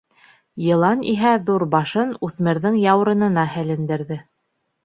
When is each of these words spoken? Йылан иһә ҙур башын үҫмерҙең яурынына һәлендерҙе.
Йылан 0.67 1.03
иһә 1.11 1.33
ҙур 1.49 1.65
башын 1.75 2.15
үҫмерҙең 2.29 2.81
яурынына 2.87 3.47
һәлендерҙе. 3.59 4.19